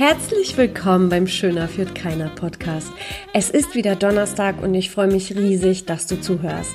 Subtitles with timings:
[0.00, 2.90] Herzlich willkommen beim Schöner führt keiner Podcast.
[3.34, 6.72] Es ist wieder Donnerstag und ich freue mich riesig, dass du zuhörst.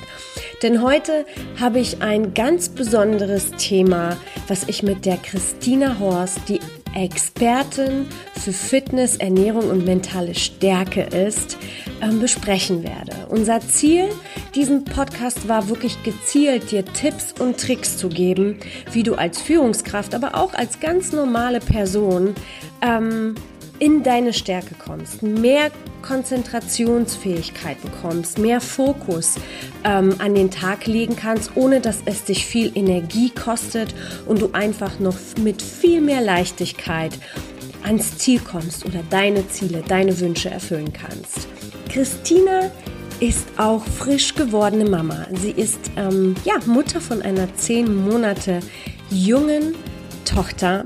[0.62, 1.26] Denn heute
[1.58, 4.16] habe ich ein ganz besonderes Thema,
[4.46, 6.60] was ich mit der Christina Horst, die
[6.94, 8.06] Expertin
[8.40, 11.58] für Fitness, Ernährung und mentale Stärke ist,
[12.00, 13.26] ähm, besprechen werde.
[13.28, 14.08] Unser Ziel
[14.56, 18.56] diesen Podcast war wirklich gezielt, dir Tipps und Tricks zu geben,
[18.90, 22.34] wie du als Führungskraft, aber auch als ganz normale Person
[22.80, 23.34] ähm,
[23.78, 29.34] in deine Stärke kommst, mehr Konzentrationsfähigkeit bekommst, mehr Fokus
[29.84, 33.94] ähm, an den Tag legen kannst, ohne dass es dich viel Energie kostet
[34.24, 37.12] und du einfach noch mit viel mehr Leichtigkeit
[37.82, 41.46] ans Ziel kommst oder deine Ziele, deine Wünsche erfüllen kannst.
[41.90, 42.70] Christina
[43.20, 45.26] ist auch frisch gewordene Mama.
[45.40, 48.60] Sie ist ähm, ja, Mutter von einer zehn Monate
[49.10, 49.74] jungen
[50.24, 50.84] Tochter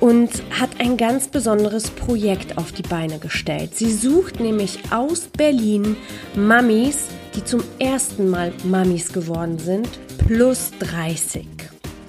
[0.00, 3.74] und hat ein ganz besonderes Projekt auf die Beine gestellt.
[3.74, 5.96] Sie sucht nämlich aus Berlin
[6.34, 11.53] Mamis, die zum ersten Mal Mamis geworden sind, plus 30.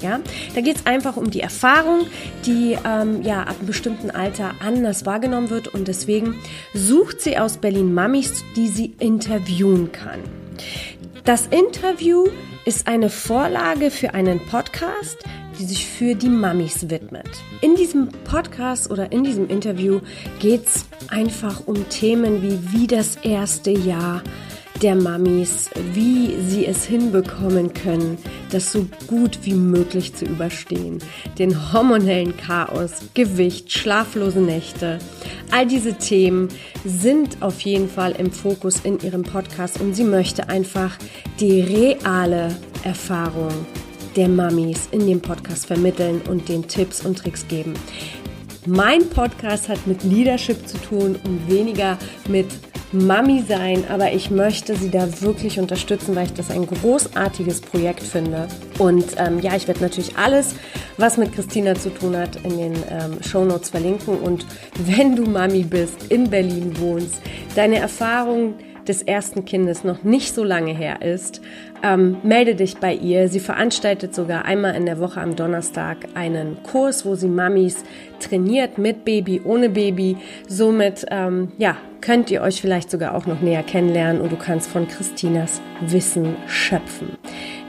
[0.02, 0.20] Ja,
[0.54, 2.02] da geht es einfach um die Erfahrung,
[2.46, 6.36] die ähm, ja ab einem bestimmten Alter anders wahrgenommen wird und deswegen
[6.74, 10.20] sucht sie aus Berlin Mamis, die sie interviewen kann.
[11.24, 12.28] Das Interview
[12.66, 15.24] ist eine Vorlage für einen Podcast,
[15.58, 17.30] die sich für die Mamis widmet.
[17.62, 20.02] In diesem Podcast oder in diesem Interview
[20.40, 24.22] geht es einfach um Themen wie wie das erste Jahr
[24.82, 28.18] der Mamis, wie sie es hinbekommen können,
[28.52, 31.00] das so gut wie möglich zu überstehen.
[31.40, 35.00] Den hormonellen Chaos, Gewicht, schlaflose Nächte.
[35.52, 36.50] All diese Themen
[36.84, 40.98] sind auf jeden Fall im Fokus in ihrem Podcast und sie möchte einfach
[41.40, 43.54] die reale Erfahrung
[44.16, 47.74] der Mamis in dem Podcast vermitteln und den Tipps und Tricks geben.
[48.66, 51.98] Mein Podcast hat mit Leadership zu tun und weniger
[52.28, 52.48] mit
[52.96, 58.02] Mami sein, aber ich möchte sie da wirklich unterstützen, weil ich das ein großartiges Projekt
[58.02, 58.48] finde.
[58.80, 60.56] Und ähm, ja, ich werde natürlich alles,
[60.98, 64.18] was mit Christina zu tun hat, in den ähm, Show Notes verlinken.
[64.20, 64.46] Und
[64.86, 67.22] wenn du Mami bist, in Berlin wohnst,
[67.56, 68.56] deine Erfahrungen
[68.86, 71.42] des ersten Kindes noch nicht so lange her ist,
[71.84, 73.28] ähm, melde dich bei ihr.
[73.28, 77.84] Sie veranstaltet sogar einmal in der Woche am Donnerstag einen Kurs, wo sie Mamis
[78.20, 80.18] trainiert mit Baby, ohne Baby.
[80.48, 84.70] Somit ähm, ja, könnt ihr euch vielleicht sogar auch noch näher kennenlernen und du kannst
[84.70, 87.18] von Christinas Wissen schöpfen.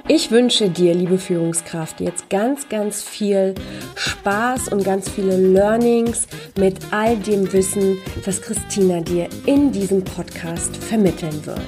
[0.09, 3.57] Ich wünsche dir, liebe Führungskraft, jetzt ganz, ganz viel
[3.97, 10.77] Spaß und ganz viele Learnings mit all dem Wissen, was Christina dir in diesem Podcast
[10.77, 11.59] vermitteln wird.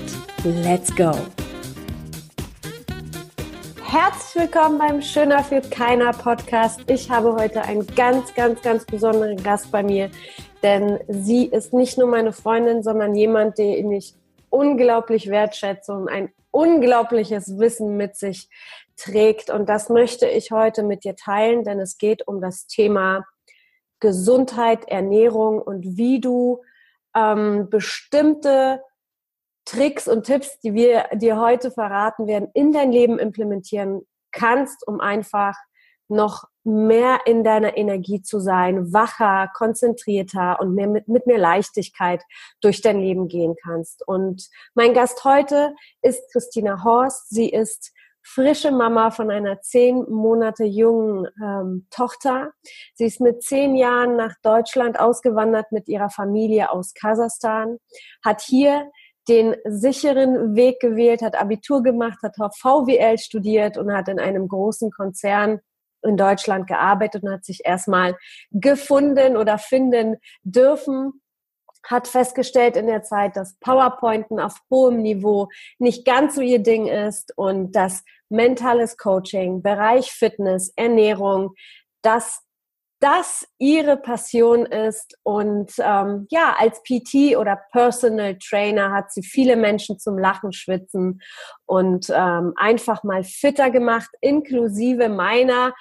[0.44, 1.10] Let's go!
[3.84, 6.82] Herzlich willkommen beim Schöner für keiner Podcast.
[6.86, 10.12] Ich habe heute einen ganz, ganz, ganz besonderen Gast bei mir,
[10.62, 14.14] denn sie ist nicht nur meine Freundin, sondern jemand, den ich
[14.48, 18.48] unglaublich wertschätze und ein unglaubliches Wissen mit sich
[18.96, 19.50] trägt.
[19.50, 23.24] Und das möchte ich heute mit dir teilen, denn es geht um das Thema
[24.00, 26.62] Gesundheit, Ernährung und wie du
[27.16, 28.82] ähm, bestimmte
[29.64, 35.00] Tricks und Tipps, die wir dir heute verraten werden, in dein Leben implementieren kannst, um
[35.00, 35.54] einfach
[36.08, 42.22] noch mehr in deiner Energie zu sein, wacher, konzentrierter und mehr mit, mit mehr Leichtigkeit
[42.60, 44.06] durch dein Leben gehen kannst.
[44.06, 47.30] Und mein Gast heute ist Christina Horst.
[47.30, 47.92] Sie ist
[48.22, 52.52] frische Mama von einer zehn Monate jungen ähm, Tochter.
[52.94, 57.78] Sie ist mit zehn Jahren nach Deutschland ausgewandert mit ihrer Familie aus Kasachstan,
[58.22, 58.90] hat hier
[59.28, 64.90] den sicheren Weg gewählt, hat Abitur gemacht, hat VWL studiert und hat in einem großen
[64.90, 65.60] Konzern
[66.02, 68.16] in Deutschland gearbeitet und hat sich erstmal
[68.50, 71.20] gefunden oder finden dürfen
[71.84, 75.48] hat festgestellt in der Zeit, dass PowerPointen auf hohem Niveau
[75.78, 81.54] nicht ganz so ihr Ding ist und dass mentales Coaching, Bereich Fitness, Ernährung,
[82.02, 82.42] dass
[83.00, 85.16] das ihre Passion ist.
[85.22, 91.20] Und ähm, ja, als PT oder Personal Trainer hat sie viele Menschen zum Lachen, Schwitzen
[91.66, 95.74] und ähm, einfach mal fitter gemacht, inklusive meiner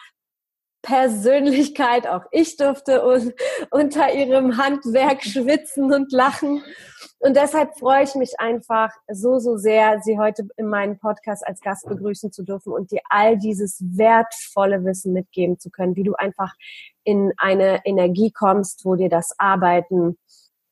[0.87, 2.07] Persönlichkeit.
[2.07, 3.33] Auch ich durfte un
[3.71, 6.63] unter ihrem Handwerk schwitzen und lachen.
[7.19, 11.59] Und deshalb freue ich mich einfach so, so sehr, Sie heute in meinem Podcast als
[11.61, 16.13] Gast begrüßen zu dürfen und dir all dieses wertvolle Wissen mitgeben zu können, wie du
[16.13, 16.53] einfach
[17.03, 20.17] in eine Energie kommst, wo dir das Arbeiten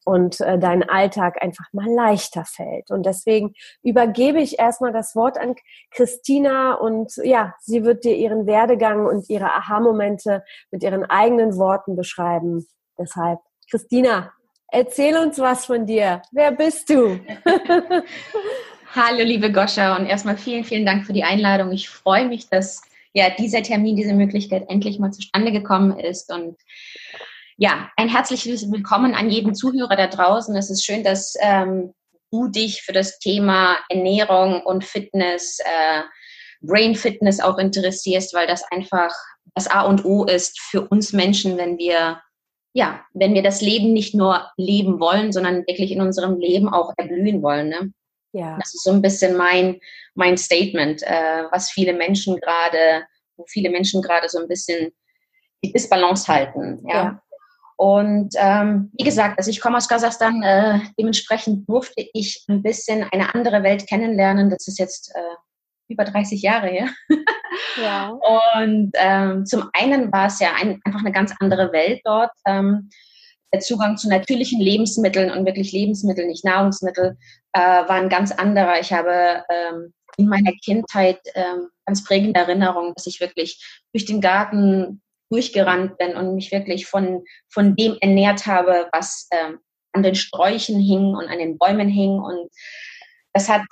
[0.05, 2.91] und äh, dein Alltag einfach mal leichter fällt.
[2.91, 3.53] Und deswegen
[3.83, 5.55] übergebe ich erstmal das Wort an
[5.91, 11.95] Christina und ja, sie wird dir ihren Werdegang und ihre Aha-Momente mit ihren eigenen Worten
[11.95, 12.65] beschreiben.
[12.97, 14.31] Deshalb, Christina,
[14.67, 16.21] erzähl uns was von dir.
[16.31, 17.19] Wer bist du?
[18.95, 21.71] Hallo, liebe Goscha, und erstmal vielen, vielen Dank für die Einladung.
[21.71, 22.81] Ich freue mich, dass
[23.13, 26.57] ja dieser Termin, diese Möglichkeit endlich mal zustande gekommen ist und
[27.57, 30.55] ja, ein herzliches Willkommen an jeden Zuhörer da draußen.
[30.55, 31.93] Es ist schön, dass ähm,
[32.31, 36.01] du dich für das Thema Ernährung und Fitness, äh,
[36.61, 39.13] Brain Fitness auch interessierst, weil das einfach
[39.53, 42.21] das A und O ist für uns Menschen, wenn wir
[42.73, 46.93] ja, wenn wir das Leben nicht nur leben wollen, sondern wirklich in unserem Leben auch
[46.97, 47.69] erblühen wollen.
[47.69, 47.93] Ne?
[48.33, 48.57] Ja.
[48.57, 49.79] Das ist so ein bisschen mein,
[50.13, 53.05] mein Statement, äh, was viele Menschen gerade,
[53.37, 54.91] wo viele Menschen gerade so ein bisschen
[55.63, 56.85] die Disbalance halten.
[56.85, 56.95] Ja.
[56.95, 57.21] ja.
[57.77, 63.03] Und ähm, wie gesagt, also ich komme aus Kasachstan, äh, dementsprechend durfte ich ein bisschen
[63.11, 64.49] eine andere Welt kennenlernen.
[64.49, 65.35] Das ist jetzt äh,
[65.89, 66.89] über 30 Jahre her.
[67.81, 68.09] Ja.
[68.55, 72.31] Und ähm, zum einen war es ja ein, einfach eine ganz andere Welt dort.
[72.45, 72.89] Ähm,
[73.53, 77.17] der Zugang zu natürlichen Lebensmitteln und wirklich Lebensmittel, nicht Nahrungsmittel,
[77.53, 78.81] äh, war ein ganz anderer.
[78.81, 83.63] Ich habe ähm, in meiner Kindheit ähm, ganz prägende Erinnerungen, dass ich wirklich
[83.93, 85.01] durch den Garten
[85.35, 89.59] durchgerannt bin und mich wirklich von, von dem ernährt habe, was ähm,
[89.91, 92.19] an den Sträuchen hing und an den Bäumen hing.
[92.19, 92.49] Und
[93.33, 93.63] das hat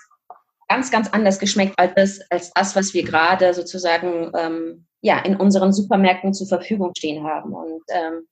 [0.67, 5.37] ganz, ganz anders geschmeckt als das, als das was wir gerade sozusagen ähm, ja, in
[5.37, 7.53] unseren Supermärkten zur Verfügung stehen haben.
[7.53, 8.27] Und ähm,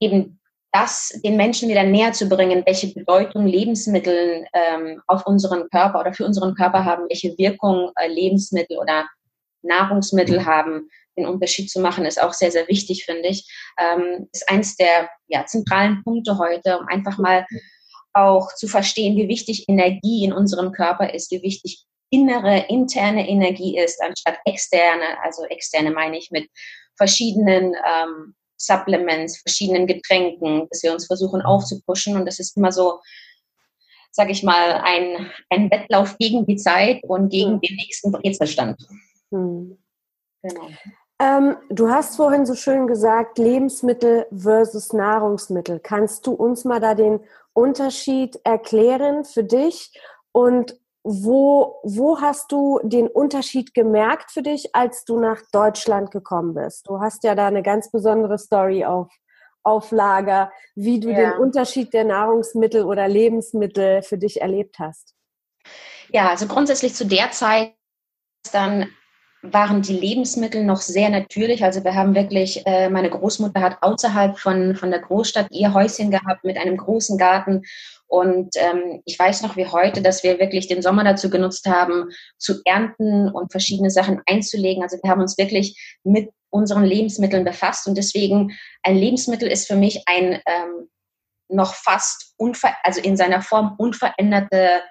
[0.00, 0.40] eben
[0.72, 6.12] das den Menschen wieder näher zu bringen, welche Bedeutung Lebensmittel ähm, auf unseren Körper oder
[6.12, 9.06] für unseren Körper haben, welche Wirkung äh, Lebensmittel oder
[9.62, 13.46] Nahrungsmittel haben, den Unterschied zu machen, ist auch sehr, sehr wichtig, finde ich.
[13.78, 17.46] Ähm, ist eins der ja, zentralen Punkte heute, um einfach mal
[18.14, 23.78] auch zu verstehen, wie wichtig Energie in unserem Körper ist, wie wichtig innere, interne Energie
[23.78, 25.20] ist, anstatt externe.
[25.22, 26.48] Also externe meine ich mit
[26.96, 32.16] verschiedenen ähm, Supplements, verschiedenen Getränken, dass wir uns versuchen aufzupuschen.
[32.16, 33.00] Und das ist immer so,
[34.10, 37.60] sage ich mal, ein, ein Wettlauf gegen die Zeit und gegen hm.
[37.60, 38.80] den nächsten Brezelstand.
[39.30, 39.78] Hm.
[40.42, 40.68] Genau.
[41.20, 45.80] Ähm, du hast vorhin so schön gesagt, Lebensmittel versus Nahrungsmittel.
[45.80, 47.20] Kannst du uns mal da den
[47.52, 49.92] Unterschied erklären für dich?
[50.30, 56.54] Und wo, wo hast du den Unterschied gemerkt für dich, als du nach Deutschland gekommen
[56.54, 56.88] bist?
[56.88, 59.10] Du hast ja da eine ganz besondere Story auf,
[59.62, 61.16] auf Lager, wie du ja.
[61.16, 65.14] den Unterschied der Nahrungsmittel oder Lebensmittel für dich erlebt hast.
[66.10, 67.74] Ja, also grundsätzlich zu der Zeit
[68.52, 68.88] dann
[69.42, 71.62] waren die Lebensmittel noch sehr natürlich.
[71.62, 76.10] Also wir haben wirklich, äh, meine Großmutter hat außerhalb von, von der Großstadt ihr Häuschen
[76.10, 77.62] gehabt mit einem großen Garten.
[78.08, 82.08] Und ähm, ich weiß noch wie heute, dass wir wirklich den Sommer dazu genutzt haben,
[82.38, 84.82] zu ernten und verschiedene Sachen einzulegen.
[84.82, 87.86] Also wir haben uns wirklich mit unseren Lebensmitteln befasst.
[87.86, 90.88] Und deswegen, ein Lebensmittel ist für mich ein ähm,
[91.48, 94.82] noch fast, unver also in seiner Form unveränderte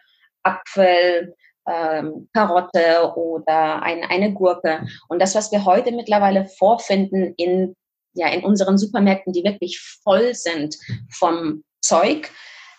[0.44, 1.36] Apfel,
[1.68, 4.88] ähm, Karotte oder ein, eine Gurke.
[5.10, 7.76] Und das, was wir heute mittlerweile vorfinden in,
[8.14, 10.78] ja, in unseren Supermärkten, die wirklich voll sind
[11.12, 12.32] vom Zeug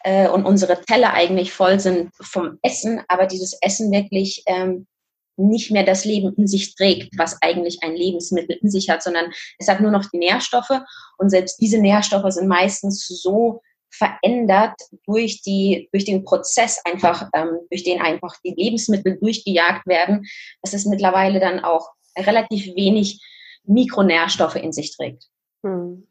[0.04, 4.86] äh, und unsere Teller eigentlich voll sind vom Essen, aber dieses Essen wirklich ähm,
[5.36, 9.32] nicht mehr das Leben in sich trägt, was eigentlich ein Lebensmittel in sich hat, sondern
[9.58, 10.80] es hat nur noch die Nährstoffe
[11.16, 14.74] und selbst diese Nährstoffe sind meistens so verändert
[15.06, 20.26] durch die durch den Prozess einfach ähm, durch den einfach die Lebensmittel durchgejagt werden,
[20.62, 23.22] dass es mittlerweile dann auch relativ wenig
[23.64, 25.24] Mikronährstoffe in sich trägt.
[25.62, 26.06] Hm.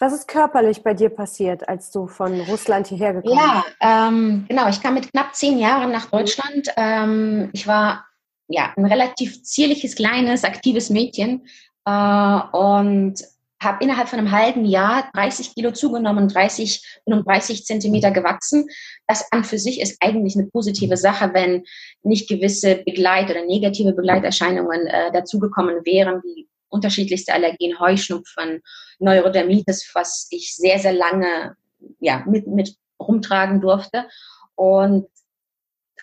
[0.00, 3.76] Was ist körperlich bei dir passiert, als du von Russland hierher gekommen bist?
[3.80, 4.68] Ja, ähm, genau.
[4.68, 6.68] Ich kam mit knapp zehn Jahren nach Deutschland.
[6.76, 8.04] Ähm, ich war
[8.48, 11.46] ja ein relativ zierliches, kleines, aktives Mädchen
[11.84, 13.22] äh, und
[13.64, 18.68] habe innerhalb von einem halben Jahr 30 Kilo zugenommen, 30, bin um 30 Zentimeter gewachsen.
[19.06, 21.64] Das an für sich ist eigentlich eine positive Sache, wenn
[22.02, 28.60] nicht gewisse Begleit- oder negative Begleiterscheinungen äh, dazugekommen wären, wie unterschiedlichste Allergien, Heuschnupfen,
[28.98, 31.56] Neurodermitis, was ich sehr, sehr lange
[32.00, 34.06] ja, mit, mit rumtragen durfte.
[34.54, 35.06] Und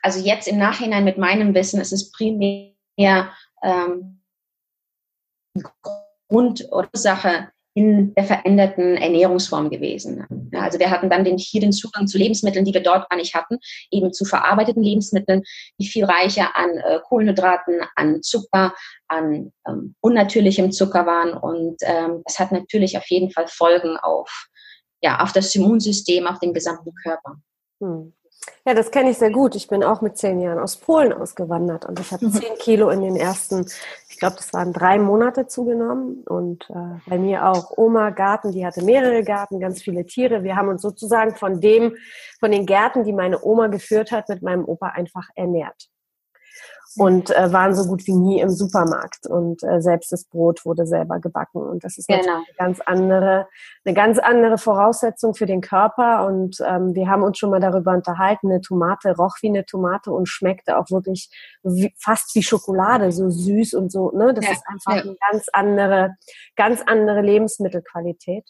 [0.01, 2.73] also jetzt im Nachhinein mit meinem Wissen ist es primär
[3.63, 4.21] ähm,
[6.31, 10.25] Grundursache in der veränderten Ernährungsform gewesen.
[10.53, 13.33] Also wir hatten dann den, hier den Zugang zu Lebensmitteln, die wir dort gar nicht
[13.33, 13.59] hatten,
[13.91, 15.43] eben zu verarbeiteten Lebensmitteln,
[15.79, 18.73] die viel reicher an äh, Kohlenhydraten, an Zucker,
[19.07, 21.33] an ähm, unnatürlichem Zucker waren.
[21.33, 24.47] Und ähm, das hat natürlich auf jeden Fall Folgen auf
[25.01, 27.41] ja, auf das Immunsystem, auf den gesamten Körper.
[27.81, 28.13] Hm.
[28.65, 29.55] Ja, das kenne ich sehr gut.
[29.55, 32.31] Ich bin auch mit zehn Jahren aus Polen ausgewandert und ich habe mhm.
[32.31, 33.65] zehn Kilo in den ersten,
[34.09, 36.23] ich glaube, das waren drei Monate zugenommen.
[36.27, 40.43] Und äh, bei mir auch Oma Garten, die hatte mehrere Garten, ganz viele Tiere.
[40.43, 41.95] Wir haben uns sozusagen von dem,
[42.39, 45.89] von den Gärten, die meine Oma geführt hat, mit meinem Opa einfach ernährt
[46.97, 49.27] und äh, waren so gut wie nie im Supermarkt.
[49.27, 51.61] Und äh, selbst das Brot wurde selber gebacken.
[51.61, 52.21] Und das ist genau.
[52.21, 53.47] eine ganz andere
[53.83, 56.25] eine ganz andere Voraussetzung für den Körper.
[56.25, 58.51] Und ähm, wir haben uns schon mal darüber unterhalten.
[58.51, 61.29] Eine Tomate roch wie eine Tomate und schmeckte auch wirklich
[61.63, 63.11] wie, fast wie Schokolade.
[63.11, 64.33] So süß und so ne?
[64.33, 65.01] Das ja, ist einfach ja.
[65.01, 66.15] eine ganz andere
[66.55, 68.49] ganz andere Lebensmittelqualität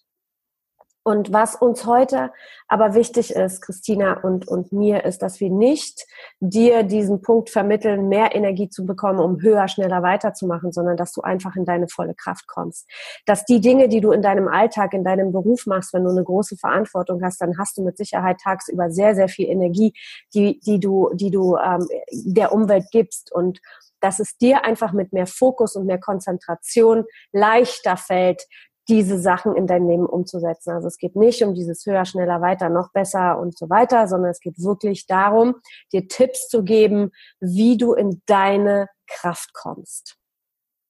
[1.03, 2.31] und was uns heute
[2.67, 6.05] aber wichtig ist, Christina und, und mir, ist, dass wir nicht
[6.39, 11.22] dir diesen Punkt vermitteln, mehr Energie zu bekommen, um höher, schneller weiterzumachen, sondern dass du
[11.22, 12.88] einfach in deine volle Kraft kommst.
[13.25, 16.24] Dass die Dinge, die du in deinem Alltag, in deinem Beruf machst, wenn du eine
[16.24, 19.93] große Verantwortung hast, dann hast du mit Sicherheit tagsüber sehr, sehr viel Energie,
[20.36, 23.31] die, die du, die du ähm, der Umwelt gibst.
[23.31, 23.60] Und
[24.01, 28.48] dass es dir einfach mit mehr Fokus und mehr Konzentration leichter fällt,
[28.91, 30.71] diese Sachen in dein Leben umzusetzen.
[30.71, 34.31] Also es geht nicht um dieses höher, schneller, weiter, noch besser und so weiter, sondern
[34.31, 35.55] es geht wirklich darum,
[35.93, 40.17] dir Tipps zu geben, wie du in deine Kraft kommst.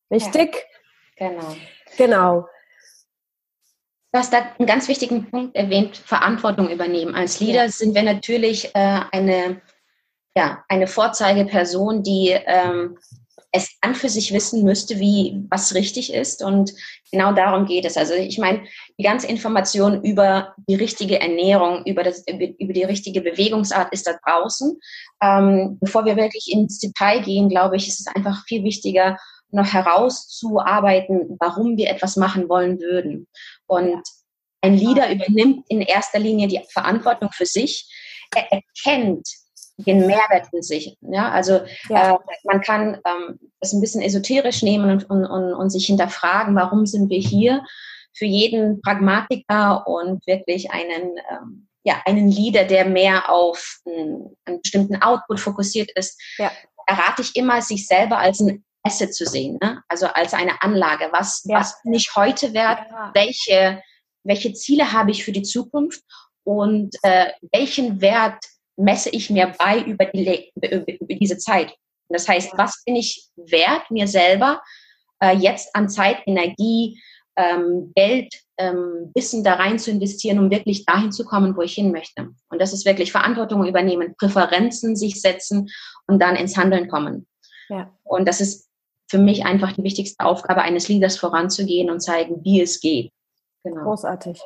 [0.10, 0.66] Richtig?
[1.18, 1.56] Ja, genau.
[1.98, 2.48] Genau.
[4.12, 7.14] Du hast da einen ganz wichtigen Punkt erwähnt, Verantwortung übernehmen.
[7.14, 9.62] Als Leader sind wir natürlich äh, eine,
[10.36, 12.98] ja, eine Vorzeigeperson, die ähm,
[13.52, 16.42] es an für sich wissen müsste, wie was richtig ist.
[16.44, 16.74] Und
[17.12, 17.98] genau darum geht es.
[17.98, 18.64] Also ich meine,
[18.98, 24.14] die ganze Information über die richtige Ernährung, über, das, über die richtige Bewegungsart ist da
[24.26, 24.80] draußen.
[25.22, 29.18] Ähm, bevor wir wirklich ins Detail gehen, glaube ich, ist es einfach viel wichtiger,
[29.54, 33.28] noch herauszuarbeiten, warum wir etwas machen wollen würden.
[33.68, 34.02] Und
[34.62, 37.90] ein Leader übernimmt in erster Linie die Verantwortung für sich.
[38.34, 39.28] Er erkennt,
[39.78, 40.98] den Mehrwert in sich.
[41.02, 42.16] Ja, also ja.
[42.16, 46.56] Äh, man kann ähm, das ein bisschen esoterisch nehmen und, und, und, und sich hinterfragen,
[46.56, 47.64] warum sind wir hier?
[48.14, 54.62] Für jeden Pragmatiker und wirklich einen ähm, ja, einen Leader, der mehr auf einen, einen
[54.62, 56.52] bestimmten Output fokussiert ist, ja.
[56.86, 59.84] errate ich immer, sich selber als ein Asset zu sehen, ne?
[59.88, 61.10] also als eine Anlage.
[61.12, 61.60] Was, ja.
[61.60, 62.80] was bin ich heute wert?
[62.90, 63.12] Ja.
[63.14, 63.82] Welche,
[64.24, 66.04] welche Ziele habe ich für die Zukunft?
[66.44, 68.44] Und äh, welchen Wert
[68.82, 71.74] messe ich mir bei über, die, über diese Zeit.
[72.10, 74.62] Das heißt, was bin ich wert, mir selber
[75.22, 77.02] äh, jetzt an Zeit, Energie,
[77.38, 81.74] ähm, Geld, ähm, Wissen da rein zu investieren, um wirklich dahin zu kommen, wo ich
[81.74, 82.30] hin möchte.
[82.50, 85.70] Und das ist wirklich Verantwortung übernehmen, Präferenzen sich setzen
[86.08, 87.28] und dann ins Handeln kommen.
[87.70, 87.96] Ja.
[88.04, 88.70] Und das ist
[89.10, 93.12] für mich einfach die wichtigste Aufgabe eines Leaders voranzugehen und zeigen, wie es geht.
[93.64, 93.84] Genau.
[93.84, 94.42] Großartig.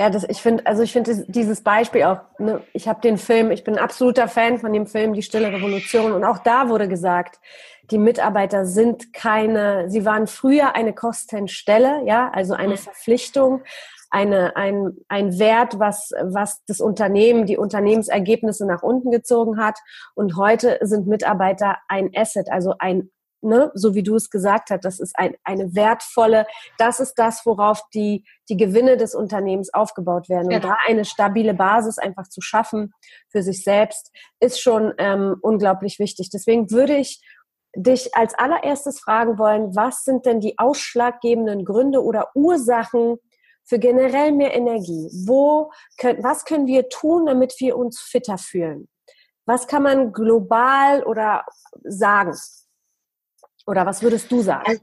[0.00, 3.50] Ja, das, ich finde, also ich finde dieses Beispiel auch, ne, ich habe den Film,
[3.50, 6.88] ich bin ein absoluter Fan von dem Film Die Stille Revolution und auch da wurde
[6.88, 7.38] gesagt,
[7.90, 12.78] die Mitarbeiter sind keine, sie waren früher eine Kostenstelle, ja, also eine mhm.
[12.78, 13.60] Verpflichtung,
[14.08, 19.78] eine, ein, ein Wert, was, was das Unternehmen, die Unternehmensergebnisse nach unten gezogen hat.
[20.14, 23.10] Und heute sind Mitarbeiter ein Asset, also ein,
[23.42, 26.46] ne, so wie du es gesagt hast, das ist ein, eine wertvolle,
[26.78, 30.52] das ist das, worauf die, die Gewinne des Unternehmens aufgebaut werden.
[30.52, 32.92] Und da eine stabile Basis einfach zu schaffen
[33.28, 36.30] für sich selbst, ist schon ähm, unglaublich wichtig.
[36.30, 37.20] Deswegen würde ich
[37.76, 43.16] dich als allererstes fragen wollen, was sind denn die ausschlaggebenden Gründe oder Ursachen
[43.64, 45.08] für generell mehr Energie?
[45.26, 48.88] Wo können, was können wir tun, damit wir uns fitter fühlen?
[49.46, 51.44] Was kann man global oder
[51.84, 52.36] sagen?
[53.70, 54.64] Oder was würdest du sagen?
[54.66, 54.82] Also,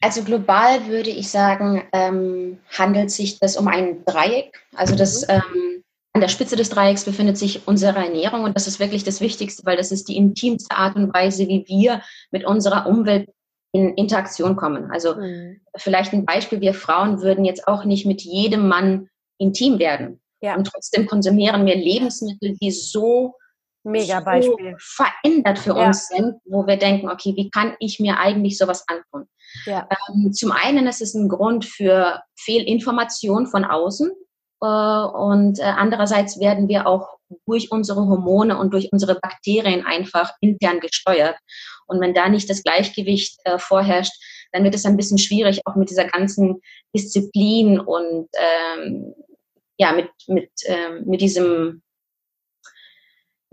[0.00, 4.62] also global würde ich sagen, ähm, handelt sich das um ein Dreieck.
[4.76, 5.34] Also das mhm.
[5.34, 5.82] ähm,
[6.12, 9.66] an der Spitze des Dreiecks befindet sich unsere Ernährung und das ist wirklich das Wichtigste,
[9.66, 13.28] weil das ist die intimste Art und Weise, wie wir mit unserer Umwelt
[13.72, 14.90] in Interaktion kommen.
[14.92, 15.60] Also mhm.
[15.76, 20.20] vielleicht ein Beispiel, wir Frauen würden jetzt auch nicht mit jedem Mann intim werden.
[20.40, 20.56] Ja.
[20.56, 23.34] Und trotzdem konsumieren wir Lebensmittel, die so
[23.86, 24.76] Mega Beispiel.
[24.78, 25.86] So verändert für ja.
[25.86, 29.28] uns sind, wo wir denken, okay, wie kann ich mir eigentlich sowas antun?
[29.64, 29.88] Ja.
[30.08, 34.10] Ähm, zum einen ist es ein Grund für Fehlinformation von außen
[34.60, 37.16] äh, und äh, andererseits werden wir auch
[37.46, 41.36] durch unsere Hormone und durch unsere Bakterien einfach intern gesteuert.
[41.86, 44.14] Und wenn da nicht das Gleichgewicht äh, vorherrscht,
[44.52, 46.60] dann wird es ein bisschen schwierig, auch mit dieser ganzen
[46.94, 49.14] Disziplin und ähm,
[49.78, 51.82] ja, mit, mit, ähm, mit diesem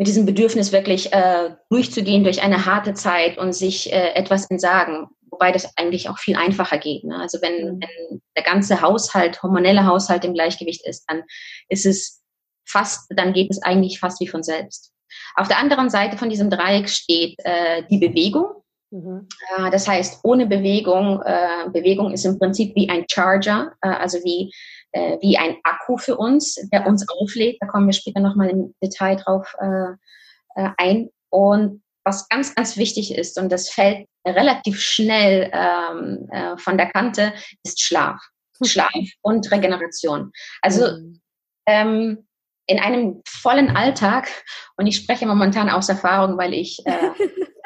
[0.03, 5.07] mit diesem Bedürfnis wirklich äh, durchzugehen durch eine harte Zeit und sich äh, etwas entsagen.
[5.31, 7.05] wobei das eigentlich auch viel einfacher geht.
[7.05, 7.17] Ne?
[7.17, 7.79] Also wenn, mhm.
[7.79, 11.23] wenn der ganze Haushalt, hormonelle Haushalt im Gleichgewicht ist, dann
[11.69, 12.21] ist es
[12.67, 14.91] fast, dann geht es eigentlich fast wie von selbst.
[15.35, 18.47] Auf der anderen Seite von diesem Dreieck steht äh, die Bewegung.
[18.91, 19.29] Mhm.
[19.57, 24.17] Äh, das heißt, ohne Bewegung, äh, Bewegung ist im Prinzip wie ein Charger, äh, also
[24.25, 24.51] wie,
[24.93, 27.57] äh, wie ein Akku für uns, der uns auflädt.
[27.59, 31.09] Da kommen wir später nochmal im Detail drauf äh, ein.
[31.29, 36.87] Und was ganz, ganz wichtig ist, und das fällt relativ schnell ähm, äh, von der
[36.87, 37.33] Kante,
[37.63, 38.19] ist Schlaf.
[38.63, 40.31] Schlaf und Regeneration.
[40.61, 41.21] Also mhm.
[41.67, 42.27] ähm,
[42.67, 44.29] in einem vollen Alltag,
[44.77, 47.09] und ich spreche momentan aus Erfahrung, weil ich äh,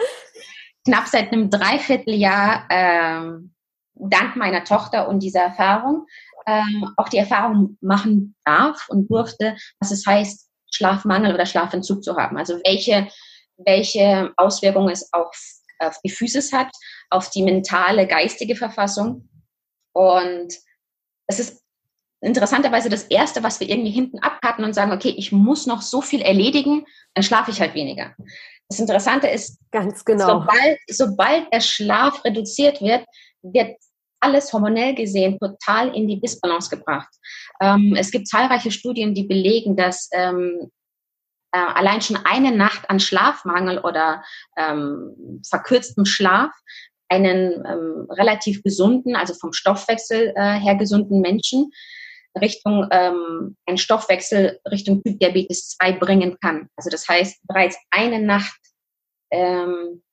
[0.85, 3.47] knapp seit einem Dreivierteljahr äh,
[3.99, 6.07] dank meiner Tochter und dieser Erfahrung
[6.47, 6.61] äh,
[6.95, 12.37] auch die Erfahrung machen darf und durfte, was es heißt, Schlafmangel oder Schlafentzug zu haben.
[12.37, 13.07] Also welche,
[13.57, 15.37] welche Auswirkungen es auf,
[15.79, 16.69] auf die Physis hat,
[17.09, 19.29] auf die mentale, geistige Verfassung.
[19.93, 20.53] Und
[21.27, 21.61] es ist
[22.21, 26.01] interessanterweise das Erste, was wir irgendwie hinten abhatten und sagen, okay, ich muss noch so
[26.01, 28.15] viel erledigen, dann schlafe ich halt weniger.
[28.69, 30.39] Das Interessante ist, ganz genau.
[30.39, 33.05] Sobald, sobald der Schlaf reduziert wird,
[33.41, 33.77] wird
[34.19, 37.09] alles hormonell gesehen total in die Disbalance gebracht.
[37.61, 40.71] Ähm, es gibt zahlreiche Studien, die belegen, dass ähm,
[41.51, 44.23] äh, allein schon eine Nacht an Schlafmangel oder
[44.57, 46.51] ähm, verkürztem Schlaf
[47.09, 51.71] einen ähm, relativ gesunden, also vom Stoffwechsel äh, her gesunden Menschen
[52.37, 56.69] Richtung ähm, ein Stoffwechsel Richtung Typ Diabetes 2 bringen kann.
[56.75, 58.59] Also das heißt, bereits eine Nacht
[59.31, 60.03] ähm,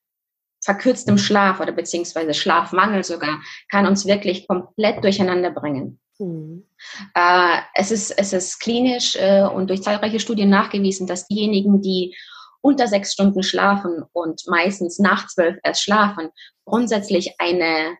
[0.65, 3.41] verkürztem Schlaf oder beziehungsweise Schlafmangel sogar
[3.71, 6.01] kann uns wirklich komplett durcheinander bringen.
[6.19, 6.67] Mhm.
[7.15, 12.17] Äh, es, ist, es ist klinisch äh, und durch zahlreiche Studien nachgewiesen, dass diejenigen, die
[12.61, 16.31] unter sechs Stunden schlafen und meistens nach zwölf erst schlafen,
[16.65, 17.99] grundsätzlich eine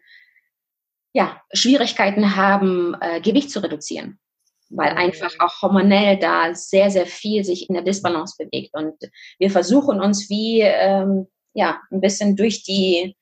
[1.13, 4.19] ja, Schwierigkeiten haben, äh, Gewicht zu reduzieren,
[4.71, 4.99] weil mhm.
[4.99, 8.75] einfach auch hormonell da sehr, sehr viel sich in der Disbalance bewegt.
[8.75, 8.95] Und
[9.39, 13.17] wir versuchen uns wie ähm, ja, ein bisschen durch die,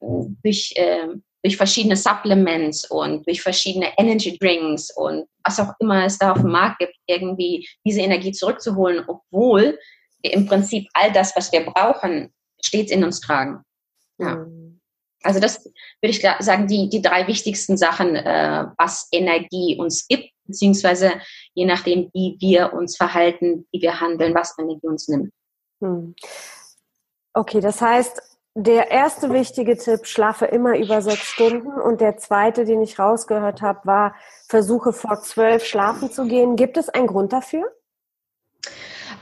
[0.00, 1.08] durch, äh,
[1.42, 6.40] durch verschiedene Supplements und durch verschiedene Energy Drinks und was auch immer es da auf
[6.40, 9.78] dem Markt gibt, irgendwie diese Energie zurückzuholen, obwohl
[10.22, 13.62] wir im Prinzip all das, was wir brauchen, stets in uns tragen.
[14.18, 14.36] Ja.
[14.36, 14.80] Mhm.
[15.22, 20.30] Also das würde ich sagen, die, die drei wichtigsten Sachen, äh, was Energie uns gibt,
[20.46, 21.12] beziehungsweise
[21.54, 25.32] je nachdem, wie wir uns verhalten, wie wir handeln, was Energie uns nimmt.
[25.80, 26.14] Hm.
[27.34, 28.22] Okay, das heißt,
[28.56, 31.72] der erste wichtige Tipp, schlafe immer über sechs Stunden.
[31.72, 34.14] Und der zweite, den ich rausgehört habe, war,
[34.46, 36.54] versuche vor zwölf schlafen zu gehen.
[36.54, 37.64] Gibt es einen Grund dafür?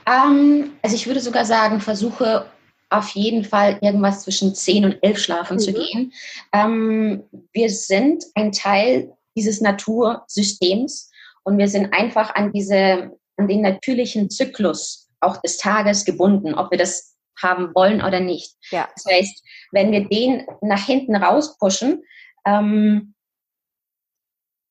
[0.07, 2.47] Ähm, also ich würde sogar sagen, versuche
[2.91, 5.61] auf jeden Fall irgendwas zwischen 10 und 11 schlafen mhm.
[5.61, 6.13] zu gehen.
[6.53, 7.23] Ähm,
[7.53, 11.11] wir sind ein Teil dieses Natursystems
[11.45, 16.71] und wir sind einfach an diese, an den natürlichen Zyklus auch des Tages gebunden, ob
[16.71, 18.57] wir das haben wollen oder nicht.
[18.71, 18.89] Ja.
[18.95, 22.03] Das heißt, wenn wir den nach hinten rauspushen,
[22.47, 23.15] ähm,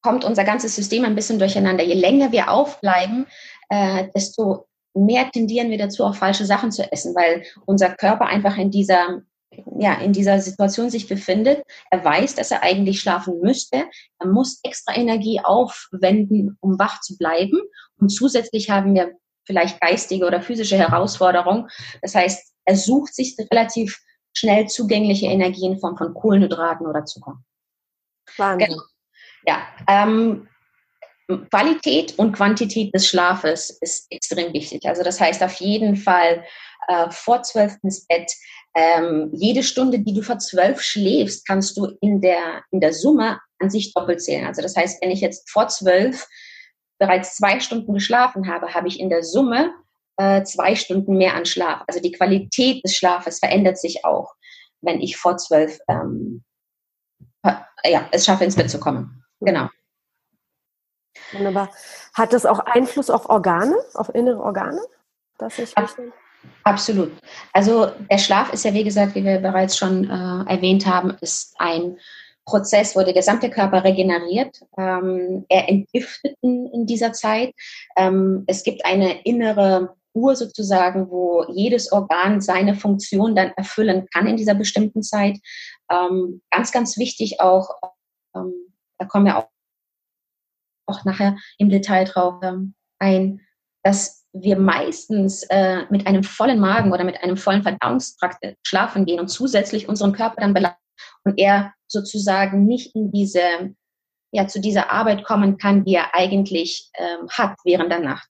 [0.02, 1.84] kommt unser ganzes System ein bisschen durcheinander.
[1.84, 3.28] Je länger wir aufbleiben,
[3.70, 8.58] äh, desto mehr tendieren wir dazu, auch falsche Sachen zu essen, weil unser Körper einfach
[8.58, 9.22] in dieser
[9.80, 11.64] ja, in dieser Situation sich befindet.
[11.90, 13.84] Er weiß, dass er eigentlich schlafen müsste.
[14.20, 17.60] Er muss extra Energie aufwenden, um wach zu bleiben.
[17.98, 19.12] Und zusätzlich haben wir
[19.46, 21.68] vielleicht geistige oder physische Herausforderungen.
[22.02, 24.00] Das heißt, er sucht sich relativ
[24.34, 27.44] schnell zugängliche Energie in Form von Kohlenhydraten oder Zucker.
[28.38, 28.70] Wahnsinn.
[28.70, 28.82] Genau.
[29.46, 30.48] Ja, ähm,
[31.50, 34.86] Qualität und Quantität des Schlafes ist extrem wichtig.
[34.86, 36.44] Also das heißt auf jeden Fall
[36.88, 38.32] äh, vor zwölf ins Bett.
[38.76, 43.40] Ähm, jede Stunde, die du vor zwölf schläfst, kannst du in der, in der Summe
[43.60, 44.46] an sich doppelt zählen.
[44.46, 46.28] Also das heißt, wenn ich jetzt vor zwölf
[47.00, 49.74] bereits zwei Stunden geschlafen habe, habe ich in der Summe
[50.18, 51.84] äh, zwei Stunden mehr an Schlaf.
[51.88, 54.34] Also die Qualität des Schlafes verändert sich auch,
[54.82, 56.44] wenn ich vor zwölf ähm,
[57.44, 59.24] ja, es schaffe, ins Bett zu kommen.
[59.40, 59.70] Genau.
[61.34, 61.70] Wunderbar.
[62.14, 64.82] Hat das auch Einfluss auf Organe, auf innere Organe?
[65.38, 65.90] Dass ich Ab,
[66.64, 67.12] absolut.
[67.54, 71.56] Also der Schlaf ist ja, wie gesagt, wie wir bereits schon äh, erwähnt haben, ist
[71.58, 71.98] ein
[72.46, 74.62] Prozess, wo der gesamte Körper regeneriert.
[74.78, 77.54] Ähm, er entgiftet in, in dieser Zeit.
[77.96, 84.28] Ähm, es gibt eine innere Uhr sozusagen, wo jedes Organ seine Funktion dann erfüllen kann
[84.28, 85.38] in dieser bestimmten Zeit.
[85.90, 87.70] Ähm, ganz, ganz wichtig auch,
[88.36, 88.54] ähm,
[88.98, 89.48] da kommen wir auch
[90.92, 93.42] auch nachher im Detail drauf ähm, ein,
[93.84, 99.20] dass wir meistens äh, mit einem vollen Magen oder mit einem vollen Verdauungstrakt schlafen gehen
[99.20, 100.78] und zusätzlich unseren Körper dann belasten,
[101.24, 103.74] und er sozusagen nicht in diese,
[104.32, 108.30] ja, zu dieser Arbeit kommen kann, die er eigentlich ähm, hat während der Nacht.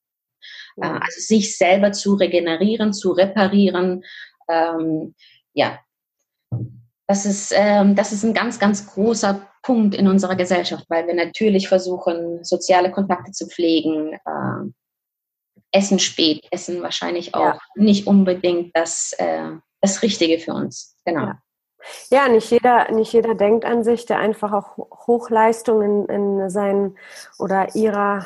[0.77, 4.03] Äh, also sich selber zu regenerieren, zu reparieren,
[4.49, 5.15] ähm,
[5.53, 5.79] ja,
[7.07, 11.13] das ist, ähm, das ist ein ganz, ganz großer Punkt in unserer Gesellschaft, weil wir
[11.13, 14.71] natürlich versuchen, soziale Kontakte zu pflegen, äh,
[15.71, 17.59] essen spät, essen wahrscheinlich auch ja.
[17.75, 20.97] nicht unbedingt das, äh, das Richtige für uns.
[21.05, 21.25] Genau.
[21.25, 21.41] Ja.
[22.09, 26.97] Ja, nicht jeder, nicht jeder denkt an sich, der einfach auch Hochleistungen in, in seinen
[27.39, 28.25] oder ihrer,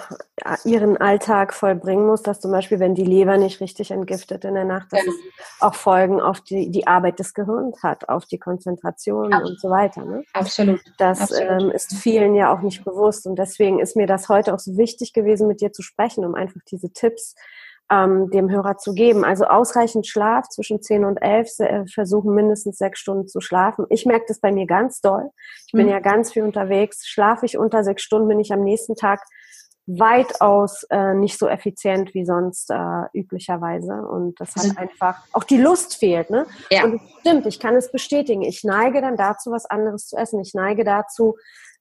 [0.64, 4.66] ihren Alltag vollbringen muss, dass zum Beispiel, wenn die Leber nicht richtig entgiftet in der
[4.66, 5.12] Nacht, dass ja.
[5.12, 9.50] es auch Folgen auf die, die Arbeit des Gehirns hat, auf die Konzentration Absolut.
[9.52, 10.06] und so weiter.
[10.06, 10.24] Ne?
[10.34, 10.82] Absolut.
[10.98, 11.62] Das Absolut.
[11.62, 14.78] Ähm, ist vielen ja auch nicht bewusst und deswegen ist mir das heute auch so
[14.78, 17.36] wichtig gewesen, mit dir zu sprechen, um einfach diese Tipps
[17.92, 19.24] ähm, dem Hörer zu geben.
[19.24, 23.86] Also ausreichend Schlaf zwischen 10 und 11, äh, versuchen mindestens sechs Stunden zu schlafen.
[23.90, 25.30] Ich merke das bei mir ganz doll.
[25.68, 25.92] Ich bin mhm.
[25.92, 27.06] ja ganz viel unterwegs.
[27.06, 29.22] Schlafe ich unter sechs Stunden, bin ich am nächsten Tag
[29.88, 33.94] weitaus äh, nicht so effizient wie sonst äh, üblicherweise.
[33.94, 36.32] Und das hat einfach, auch die Lust fehlt.
[36.32, 36.48] Ne?
[36.72, 36.86] Ja.
[36.86, 38.42] Und es stimmt, ich kann es bestätigen.
[38.42, 40.40] Ich neige dann dazu, was anderes zu essen.
[40.40, 41.38] Ich neige dazu,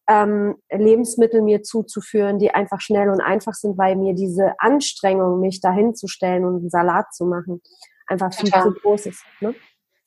[0.09, 5.61] ähm, Lebensmittel mir zuzuführen, die einfach schnell und einfach sind, weil mir diese Anstrengung, mich
[5.61, 7.63] dahin zu stellen und einen Salat zu machen,
[8.07, 8.63] einfach viel Total.
[8.65, 9.25] zu groß ist.
[9.41, 9.55] Ne?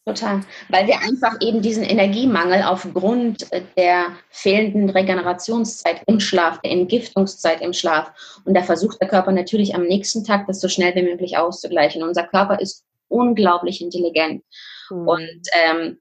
[0.07, 0.39] Total.
[0.69, 7.59] Weil wir einfach eben diesen Energiemangel aufgrund äh, der fehlenden Regenerationszeit im Schlaf, der Entgiftungszeit
[7.59, 8.13] im Schlaf.
[8.45, 12.03] Und da versucht der Körper natürlich am nächsten Tag das so schnell wie möglich auszugleichen.
[12.03, 14.43] Unser Körper ist unglaublich intelligent.
[14.89, 15.07] Mhm.
[15.09, 15.97] Und ähm,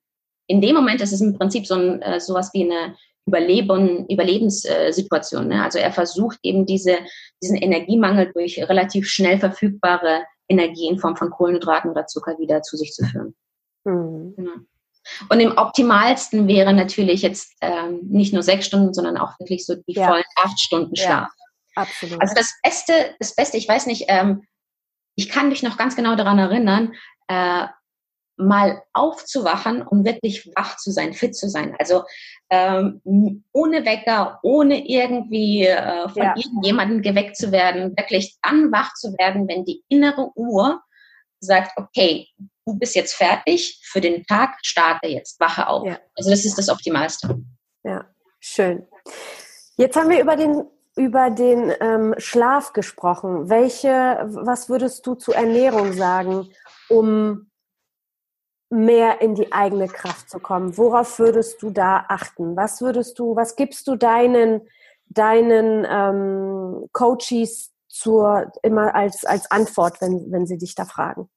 [0.46, 2.94] in dem Moment ist es im Prinzip so ein, äh, sowas wie eine
[3.26, 5.48] Überleben, Überlebenssituation.
[5.48, 5.62] Ne?
[5.62, 6.98] Also er versucht eben diese,
[7.42, 12.76] diesen Energiemangel durch relativ schnell verfügbare Energie in Form von Kohlenhydraten oder Zucker wieder zu
[12.76, 13.34] sich zu führen.
[13.84, 14.34] Mhm.
[14.36, 14.52] Genau.
[15.28, 19.74] Und im optimalsten wäre natürlich jetzt ähm, nicht nur sechs Stunden, sondern auch wirklich so
[19.74, 20.08] die ja.
[20.08, 21.28] vollen acht Stunden Schlaf.
[21.28, 22.20] Ja, absolut.
[22.20, 24.42] Also das Beste, das Beste, ich weiß nicht, ähm,
[25.14, 26.92] ich kann mich noch ganz genau daran erinnern,
[27.28, 27.66] äh,
[28.36, 31.74] mal aufzuwachen und wirklich wach zu sein, fit zu sein.
[31.78, 32.04] Also
[32.50, 33.00] ähm,
[33.52, 36.34] ohne Wecker, ohne irgendwie äh, von ja.
[36.36, 40.82] irgendjemandem geweckt zu werden, wirklich dann wach zu werden, wenn die innere Uhr
[41.40, 42.28] sagt, okay,
[42.66, 45.86] du bist jetzt fertig für den Tag, starte jetzt, wache auf.
[45.86, 45.98] Ja.
[46.14, 47.38] Also das ist das Optimalste.
[47.84, 48.04] Ja,
[48.40, 48.86] schön.
[49.76, 50.64] Jetzt haben wir über den
[50.98, 53.50] über den ähm, Schlaf gesprochen.
[53.50, 56.48] Welche, was würdest du zu Ernährung sagen,
[56.88, 57.50] um
[58.70, 60.76] mehr in die eigene Kraft zu kommen?
[60.76, 62.56] Worauf würdest du da achten?
[62.56, 64.62] Was würdest du, was gibst du deinen,
[65.08, 71.28] deinen ähm, Coaches zur, immer als, als Antwort, wenn, wenn sie dich da fragen?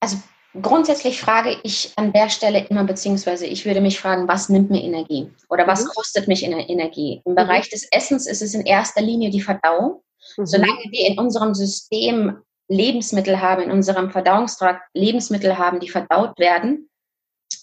[0.00, 0.16] Also
[0.60, 4.82] grundsätzlich frage ich an der Stelle immer, beziehungsweise ich würde mich fragen, was nimmt mir
[4.82, 5.88] Energie oder was mhm.
[5.88, 7.22] kostet mich Energie?
[7.24, 7.36] Im mhm.
[7.36, 10.02] Bereich des Essens ist es in erster Linie die Verdauung.
[10.36, 10.46] Mhm.
[10.46, 16.88] Solange wir in unserem System Lebensmittel haben, in unserem Verdauungstrakt Lebensmittel haben, die verdaut werden,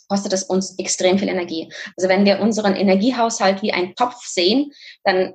[0.07, 1.71] kostet es uns extrem viel Energie.
[1.97, 4.71] Also wenn wir unseren Energiehaushalt wie einen Topf sehen,
[5.03, 5.33] dann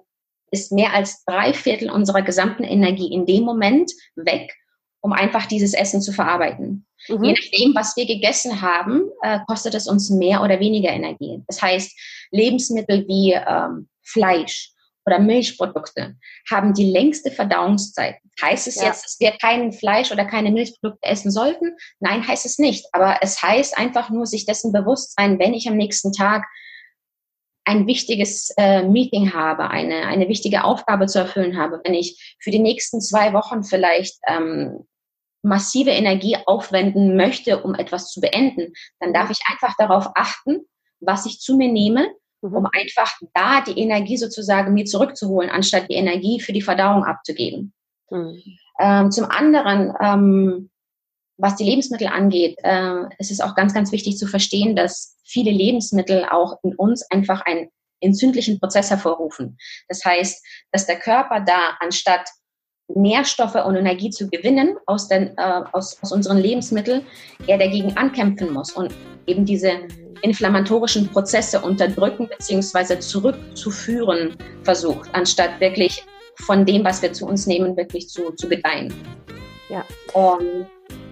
[0.50, 4.52] ist mehr als drei Viertel unserer gesamten Energie in dem Moment weg,
[5.00, 6.87] um einfach dieses Essen zu verarbeiten.
[7.09, 7.24] Mhm.
[7.24, 11.42] Je nachdem, was wir gegessen haben, äh, kostet es uns mehr oder weniger Energie.
[11.46, 11.96] Das heißt,
[12.33, 14.72] Lebensmittel wie ähm, Fleisch,
[15.07, 16.17] oder Milchprodukte
[16.51, 18.17] haben die längste Verdauungszeit.
[18.41, 18.85] Heißt es ja.
[18.85, 21.77] jetzt, dass wir kein Fleisch oder keine Milchprodukte essen sollten?
[21.99, 22.87] Nein, heißt es nicht.
[22.93, 26.45] Aber es heißt einfach nur, sich dessen bewusst sein, wenn ich am nächsten Tag
[27.65, 32.51] ein wichtiges äh, Meeting habe, eine, eine wichtige Aufgabe zu erfüllen habe, wenn ich für
[32.51, 34.87] die nächsten zwei Wochen vielleicht ähm,
[35.43, 40.61] massive Energie aufwenden möchte, um etwas zu beenden, dann darf ich einfach darauf achten,
[41.01, 42.09] was ich zu mir nehme,
[42.42, 42.55] mhm.
[42.55, 47.72] um einfach da die Energie sozusagen mir zurückzuholen, anstatt die Energie für die Verdauung abzugeben.
[48.11, 48.42] Mhm.
[48.81, 50.70] Ähm, zum anderen, ähm,
[51.37, 55.50] was die Lebensmittel angeht, äh, ist es auch ganz, ganz wichtig zu verstehen, dass viele
[55.50, 57.68] Lebensmittel auch in uns einfach einen
[58.00, 59.59] entzündlichen Prozess hervorrufen.
[59.88, 62.29] Das heißt, dass der Körper da anstatt
[62.94, 67.07] Nährstoffe und Energie zu gewinnen aus, den, äh, aus, aus unseren Lebensmitteln,
[67.46, 68.92] er dagegen ankämpfen muss und
[69.26, 69.83] eben diese
[70.22, 72.98] inflammatorischen Prozesse unterdrücken bzw.
[72.98, 76.04] zurückzuführen versucht, anstatt wirklich
[76.37, 78.92] von dem, was wir zu uns nehmen, wirklich zu, zu gedeihen.
[79.68, 79.85] Ja.
[80.14, 80.66] Und,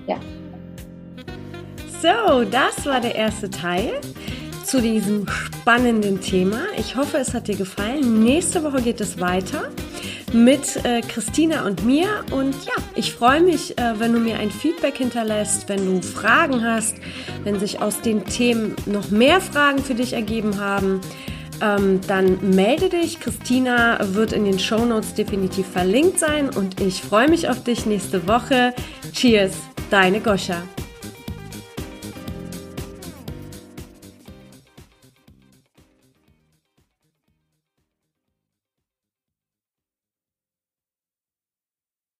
[0.06, 0.18] ja.
[2.00, 4.00] So, das war der erste Teil
[4.64, 6.60] zu diesem spannenden Thema.
[6.76, 8.22] Ich hoffe, es hat dir gefallen.
[8.22, 9.70] Nächste Woche geht es weiter
[10.34, 12.24] mit äh, Christina und mir.
[12.30, 16.64] Und ja, ich freue mich, äh, wenn du mir ein Feedback hinterlässt, wenn du Fragen
[16.64, 16.96] hast,
[17.44, 21.00] wenn sich aus den Themen noch mehr Fragen für dich ergeben haben.
[21.60, 23.18] Ähm, dann melde dich.
[23.18, 27.84] Christina wird in den Show Notes definitiv verlinkt sein und ich freue mich auf dich
[27.84, 28.74] nächste Woche.
[29.12, 29.52] Cheers,
[29.90, 30.62] deine Goscha.